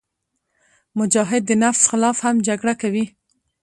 [0.99, 3.05] مجاهد د نفس خلاف هم جګړه کوي.